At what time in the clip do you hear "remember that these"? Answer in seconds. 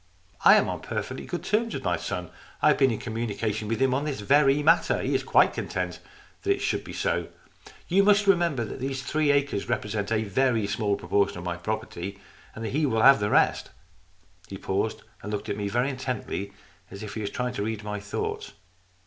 8.25-9.03